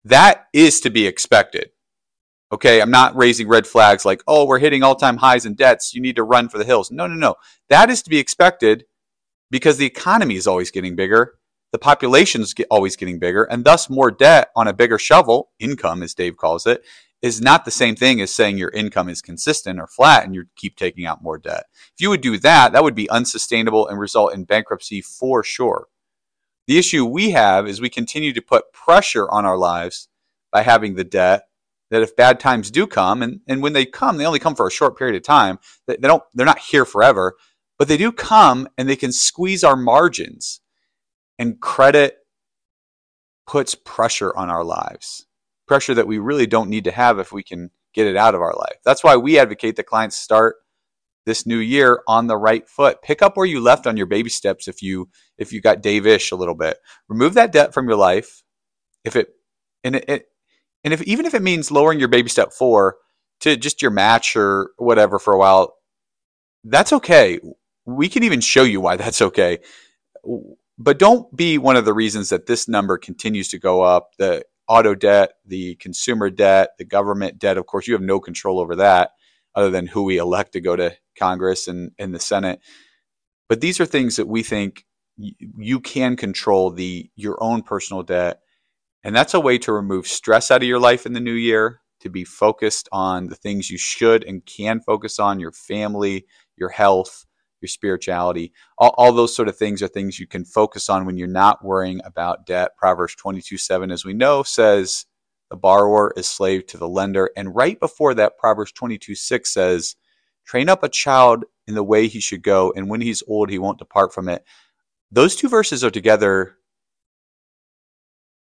that 0.05 0.47
is 0.53 0.81
to 0.81 0.89
be 0.89 1.07
expected. 1.07 1.71
Okay, 2.51 2.81
I'm 2.81 2.91
not 2.91 3.15
raising 3.15 3.47
red 3.47 3.65
flags 3.65 4.03
like, 4.03 4.21
oh, 4.27 4.45
we're 4.45 4.59
hitting 4.59 4.83
all 4.83 4.95
time 4.95 5.17
highs 5.17 5.45
in 5.45 5.53
debts. 5.53 5.93
You 5.93 6.01
need 6.01 6.17
to 6.17 6.23
run 6.23 6.49
for 6.49 6.57
the 6.57 6.65
hills. 6.65 6.91
No, 6.91 7.07
no, 7.07 7.15
no. 7.15 7.35
That 7.69 7.89
is 7.89 8.01
to 8.03 8.09
be 8.09 8.17
expected 8.17 8.85
because 9.49 9.77
the 9.77 9.85
economy 9.85 10.35
is 10.35 10.47
always 10.47 10.69
getting 10.69 10.95
bigger. 10.95 11.35
The 11.71 11.79
population 11.79 12.41
is 12.41 12.53
always 12.69 12.97
getting 12.97 13.19
bigger, 13.19 13.45
and 13.45 13.63
thus 13.63 13.89
more 13.89 14.11
debt 14.11 14.49
on 14.57 14.67
a 14.67 14.73
bigger 14.73 14.99
shovel, 14.99 15.51
income, 15.59 16.03
as 16.03 16.13
Dave 16.13 16.35
calls 16.35 16.67
it, 16.67 16.83
is 17.21 17.39
not 17.39 17.65
the 17.65 17.71
same 17.71 17.95
thing 17.95 18.19
as 18.19 18.33
saying 18.33 18.57
your 18.57 18.69
income 18.69 19.07
is 19.07 19.21
consistent 19.21 19.79
or 19.79 19.87
flat 19.87 20.25
and 20.25 20.33
you 20.33 20.45
keep 20.55 20.75
taking 20.75 21.05
out 21.05 21.21
more 21.21 21.37
debt. 21.37 21.65
If 21.93 22.01
you 22.01 22.09
would 22.09 22.21
do 22.21 22.37
that, 22.39 22.73
that 22.73 22.83
would 22.83 22.95
be 22.95 23.09
unsustainable 23.09 23.87
and 23.87 23.99
result 23.99 24.33
in 24.33 24.43
bankruptcy 24.43 25.01
for 25.01 25.43
sure. 25.43 25.87
The 26.67 26.77
issue 26.77 27.05
we 27.05 27.31
have 27.31 27.67
is 27.67 27.79
we 27.79 27.89
continue 27.89 28.33
to 28.33 28.41
put 28.41 28.73
pressure 28.73 29.29
on 29.29 29.45
our 29.45 29.57
lives 29.57 30.07
by 30.51 30.63
having 30.63 30.95
the 30.95 31.03
debt 31.03 31.43
that 31.91 32.01
if 32.01 32.15
bad 32.15 32.39
times 32.39 32.71
do 32.71 32.87
come 32.87 33.21
and, 33.21 33.41
and 33.47 33.61
when 33.61 33.73
they 33.73 33.85
come 33.85 34.17
they 34.17 34.25
only 34.25 34.39
come 34.39 34.55
for 34.55 34.65
a 34.65 34.71
short 34.71 34.97
period 34.97 35.15
of 35.15 35.23
time 35.23 35.59
they, 35.87 35.97
don't 35.97 36.23
they're 36.33 36.45
not 36.45 36.59
here 36.59 36.85
forever 36.85 37.35
but 37.77 37.87
they 37.87 37.97
do 37.97 38.11
come 38.11 38.67
and 38.77 38.87
they 38.87 38.95
can 38.95 39.11
squeeze 39.11 39.63
our 39.63 39.75
margins 39.75 40.61
and 41.37 41.59
credit 41.59 42.19
puts 43.45 43.75
pressure 43.75 44.35
on 44.35 44.49
our 44.49 44.63
lives 44.63 45.27
pressure 45.67 45.93
that 45.93 46.07
we 46.07 46.19
really 46.19 46.47
don't 46.47 46.69
need 46.69 46.83
to 46.85 46.91
have 46.91 47.19
if 47.19 47.31
we 47.31 47.43
can 47.43 47.69
get 47.93 48.07
it 48.07 48.15
out 48.15 48.35
of 48.35 48.41
our 48.41 48.55
life. 48.55 48.77
That's 48.83 49.03
why 49.03 49.17
we 49.17 49.37
advocate 49.37 49.75
that 49.75 49.85
clients 49.85 50.15
start 50.15 50.55
this 51.25 51.45
new 51.45 51.57
year 51.57 52.01
on 52.07 52.27
the 52.27 52.37
right 52.37 52.67
foot. 52.67 53.01
Pick 53.01 53.21
up 53.21 53.37
where 53.37 53.45
you 53.45 53.59
left 53.59 53.85
on 53.85 53.97
your 53.97 54.07
baby 54.07 54.29
steps 54.29 54.67
if 54.67 54.81
you 54.81 55.09
if 55.37 55.53
you 55.53 55.61
got 55.61 55.81
Dave-ish 55.81 56.31
a 56.31 56.35
little 56.35 56.55
bit. 56.55 56.77
Remove 57.07 57.35
that 57.35 57.51
debt 57.51 57.73
from 57.73 57.87
your 57.87 57.97
life. 57.97 58.43
If 59.03 59.15
it 59.15 59.29
and 59.83 59.95
it, 59.97 60.05
it 60.07 60.25
and 60.83 60.93
if 60.93 61.01
even 61.03 61.25
if 61.25 61.33
it 61.33 61.41
means 61.41 61.71
lowering 61.71 61.99
your 61.99 62.07
baby 62.07 62.29
step 62.29 62.53
four 62.53 62.97
to 63.41 63.55
just 63.55 63.81
your 63.81 63.91
match 63.91 64.35
or 64.35 64.71
whatever 64.77 65.19
for 65.19 65.33
a 65.33 65.37
while, 65.37 65.75
that's 66.63 66.93
okay. 66.93 67.39
We 67.85 68.09
can 68.09 68.23
even 68.23 68.41
show 68.41 68.63
you 68.63 68.81
why 68.81 68.97
that's 68.97 69.21
okay. 69.21 69.59
But 70.77 70.97
don't 70.97 71.35
be 71.35 71.57
one 71.57 71.75
of 71.75 71.85
the 71.85 71.93
reasons 71.93 72.29
that 72.29 72.47
this 72.47 72.67
number 72.67 72.97
continues 72.97 73.49
to 73.49 73.59
go 73.59 73.81
up. 73.81 74.11
The 74.17 74.43
auto 74.71 74.95
debt, 74.95 75.33
the 75.45 75.75
consumer 75.75 76.29
debt, 76.29 76.69
the 76.77 76.85
government 76.85 77.37
debt. 77.37 77.57
Of 77.57 77.65
course, 77.65 77.87
you 77.87 77.93
have 77.93 78.01
no 78.01 78.21
control 78.21 78.57
over 78.57 78.77
that 78.77 79.11
other 79.53 79.69
than 79.69 79.85
who 79.85 80.03
we 80.03 80.17
elect 80.17 80.53
to 80.53 80.61
go 80.61 80.77
to 80.77 80.95
Congress 81.19 81.67
and, 81.67 81.91
and 81.99 82.15
the 82.15 82.21
Senate. 82.21 82.61
But 83.49 83.59
these 83.59 83.81
are 83.81 83.85
things 83.85 84.15
that 84.15 84.29
we 84.29 84.43
think 84.43 84.85
you 85.17 85.81
can 85.81 86.15
control 86.15 86.71
the 86.71 87.11
your 87.17 87.37
own 87.43 87.63
personal 87.63 88.01
debt. 88.01 88.39
And 89.03 89.13
that's 89.13 89.33
a 89.33 89.41
way 89.41 89.57
to 89.57 89.73
remove 89.73 90.07
stress 90.07 90.49
out 90.49 90.61
of 90.61 90.67
your 90.69 90.79
life 90.79 91.05
in 91.05 91.11
the 91.11 91.19
new 91.19 91.33
year, 91.33 91.81
to 91.99 92.09
be 92.09 92.23
focused 92.23 92.87
on 92.93 93.27
the 93.27 93.35
things 93.35 93.69
you 93.69 93.77
should 93.77 94.23
and 94.23 94.45
can 94.45 94.79
focus 94.79 95.19
on, 95.19 95.41
your 95.41 95.51
family, 95.51 96.25
your 96.55 96.69
health, 96.69 97.25
your 97.61 97.69
spirituality. 97.69 98.51
All, 98.77 98.93
all, 98.97 99.13
those 99.13 99.35
sort 99.35 99.47
of 99.47 99.57
things 99.57 99.81
are 99.81 99.87
things 99.87 100.19
you 100.19 100.27
can 100.27 100.45
focus 100.45 100.89
on 100.89 101.05
when 101.05 101.17
you're 101.17 101.27
not 101.27 101.63
worrying 101.63 102.01
about 102.03 102.45
debt. 102.45 102.71
Proverbs 102.77 103.15
22 103.15 103.57
7, 103.57 103.91
as 103.91 104.03
we 104.05 104.13
know, 104.13 104.43
says 104.43 105.05
the 105.49 105.57
borrower 105.57 106.13
is 106.15 106.27
slave 106.27 106.65
to 106.67 106.77
the 106.77 106.87
lender. 106.87 107.29
And 107.35 107.55
right 107.55 107.79
before 107.79 108.13
that, 108.15 108.37
Proverbs 108.37 108.71
22 108.71 109.15
6 109.15 109.53
says, 109.53 109.95
train 110.45 110.69
up 110.69 110.83
a 110.83 110.89
child 110.89 111.45
in 111.67 111.75
the 111.75 111.83
way 111.83 112.07
he 112.07 112.19
should 112.19 112.43
go, 112.43 112.73
and 112.75 112.89
when 112.89 113.01
he's 113.01 113.23
old, 113.27 113.49
he 113.49 113.59
won't 113.59 113.77
depart 113.79 114.13
from 114.13 114.27
it. 114.27 114.43
Those 115.11 115.35
two 115.35 115.49
verses 115.49 115.83
are 115.83 115.91
together. 115.91 116.57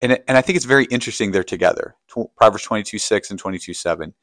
And, 0.01 0.20
and 0.27 0.38
I 0.38 0.41
think 0.41 0.55
it's 0.55 0.65
very 0.65 0.86
interesting 0.86 1.31
they're 1.31 1.43
together. 1.43 1.96
Proverbs 2.36 2.63
22 2.63 2.98
6 2.98 3.31
and 3.31 3.39
22 3.39 3.74
7. 3.74 4.13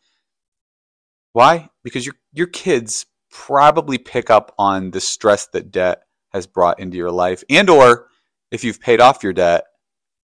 Why? 1.33 1.69
Because 1.85 2.05
your, 2.07 2.17
your 2.33 2.47
kids 2.47 3.07
probably 3.31 3.99
pick 3.99 4.31
up 4.31 4.55
on 4.59 4.91
the 4.91 5.01
stress 5.01 5.47
that 5.49 5.71
debt 5.71 6.03
has 6.33 6.47
brought 6.47 6.81
into 6.81 6.97
your 6.97 7.11
life. 7.11 7.43
And 7.49 7.69
or 7.71 8.09
if 8.51 8.65
you've 8.65 8.81
paid 8.81 9.01
off 9.01 9.23
your 9.23 9.33
debt 9.33 9.65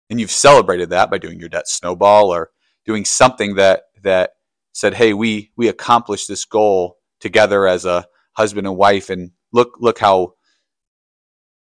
and 0.10 0.20
you've 0.20 0.32
celebrated 0.32 0.90
that 0.90 1.10
by 1.10 1.18
doing 1.18 1.40
your 1.40 1.50
debt 1.50 1.68
snowball 1.68 2.34
or 2.34 2.52
doing 2.86 3.06
something 3.06 3.56
that 3.56 3.84
that 4.04 4.32
said 4.74 4.94
hey 4.94 5.14
we 5.14 5.52
we 5.56 5.70
accomplished 5.70 6.28
this 6.28 6.44
goal 6.46 6.98
together 7.22 7.68
as 7.68 7.86
a 7.86 8.06
husband 8.34 8.68
and 8.68 8.76
wife 8.76 9.10
and 9.10 9.32
look 9.54 9.76
look 9.80 10.00
how 10.00 10.34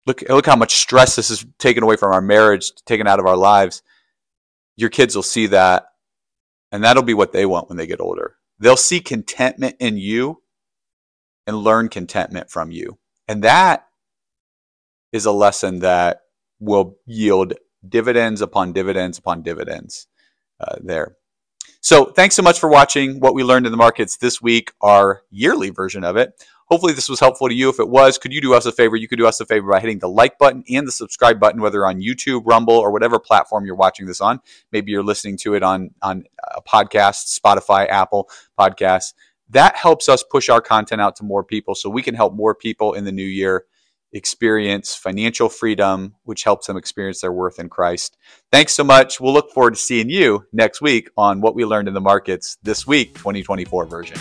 look 0.06 0.22
look 0.28 0.46
how 0.46 0.56
much 0.56 0.74
stress 0.74 1.14
this 1.14 1.30
is 1.30 1.46
taken 1.58 1.84
away 1.84 1.96
from 1.96 2.12
our 2.12 2.20
marriage 2.20 2.72
taken 2.86 3.06
out 3.06 3.20
of 3.20 3.26
our 3.26 3.36
lives 3.36 3.82
your 4.76 4.90
kids 4.90 5.14
will 5.14 5.22
see 5.22 5.46
that 5.46 5.84
and 6.74 6.82
that'll 6.82 7.04
be 7.04 7.14
what 7.14 7.30
they 7.30 7.46
want 7.46 7.68
when 7.68 7.78
they 7.78 7.86
get 7.86 8.00
older. 8.00 8.34
They'll 8.58 8.76
see 8.76 8.98
contentment 8.98 9.76
in 9.78 9.96
you 9.96 10.42
and 11.46 11.56
learn 11.56 11.88
contentment 11.88 12.50
from 12.50 12.70
you. 12.70 12.98
And 13.28 13.42
that 13.44 13.86
is 15.12 15.26
a 15.26 15.32
lesson 15.32 15.80
that 15.80 16.22
will 16.60 16.96
yield 17.06 17.54
dividends 17.86 18.40
upon 18.40 18.72
dividends 18.72 19.18
upon 19.18 19.42
dividends 19.42 20.06
uh, 20.60 20.76
there. 20.80 21.16
So, 21.80 22.06
thanks 22.06 22.34
so 22.34 22.42
much 22.42 22.58
for 22.58 22.68
watching 22.68 23.20
what 23.20 23.34
we 23.34 23.44
learned 23.44 23.66
in 23.66 23.72
the 23.72 23.76
markets 23.76 24.16
this 24.16 24.40
week, 24.40 24.72
our 24.80 25.22
yearly 25.30 25.70
version 25.70 26.02
of 26.02 26.16
it. 26.16 26.32
Hopefully, 26.68 26.94
this 26.94 27.10
was 27.10 27.20
helpful 27.20 27.46
to 27.46 27.54
you. 27.54 27.68
If 27.68 27.78
it 27.78 27.88
was, 27.88 28.16
could 28.16 28.32
you 28.32 28.40
do 28.40 28.54
us 28.54 28.64
a 28.64 28.72
favor? 28.72 28.96
You 28.96 29.06
could 29.06 29.18
do 29.18 29.26
us 29.26 29.38
a 29.38 29.44
favor 29.44 29.70
by 29.70 29.80
hitting 29.80 29.98
the 29.98 30.08
like 30.08 30.38
button 30.38 30.64
and 30.70 30.88
the 30.88 30.92
subscribe 30.92 31.38
button, 31.38 31.60
whether 31.60 31.84
on 31.86 32.00
YouTube, 32.00 32.42
Rumble, 32.46 32.74
or 32.74 32.90
whatever 32.90 33.18
platform 33.18 33.66
you're 33.66 33.74
watching 33.74 34.06
this 34.06 34.22
on. 34.22 34.40
Maybe 34.72 34.92
you're 34.92 35.02
listening 35.02 35.36
to 35.38 35.54
it 35.54 35.62
on 35.62 35.90
on 36.00 36.24
a 36.56 36.62
podcast, 36.62 37.38
Spotify, 37.38 37.86
Apple 37.88 38.30
Podcasts 38.58 39.12
that 39.50 39.76
helps 39.76 40.08
us 40.08 40.22
push 40.22 40.48
our 40.48 40.60
content 40.60 41.00
out 41.00 41.16
to 41.16 41.24
more 41.24 41.44
people 41.44 41.74
so 41.74 41.88
we 41.88 42.02
can 42.02 42.14
help 42.14 42.34
more 42.34 42.54
people 42.54 42.94
in 42.94 43.04
the 43.04 43.12
new 43.12 43.22
year 43.22 43.64
experience 44.14 44.94
financial 44.94 45.48
freedom, 45.48 46.14
which 46.22 46.44
helps 46.44 46.68
them 46.68 46.76
experience 46.76 47.20
their 47.20 47.32
worth 47.32 47.58
in 47.58 47.68
Christ. 47.68 48.16
Thanks 48.50 48.72
so 48.72 48.84
much. 48.84 49.20
We'll 49.20 49.32
look 49.32 49.50
forward 49.50 49.74
to 49.74 49.80
seeing 49.80 50.08
you 50.08 50.46
next 50.52 50.80
week 50.80 51.10
on 51.16 51.40
what 51.40 51.54
we 51.54 51.64
learned 51.64 51.88
in 51.88 51.94
the 51.94 52.00
markets 52.00 52.56
this 52.62 52.86
week, 52.86 53.14
2024 53.14 53.86
version. 53.86 54.16